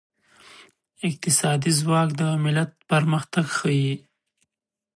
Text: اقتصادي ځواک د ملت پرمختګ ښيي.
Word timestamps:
اقتصادي 1.07 1.71
ځواک 1.79 2.09
د 2.19 2.21
ملت 2.43 2.71
پرمختګ 2.89 3.45
ښيي. 3.57 3.93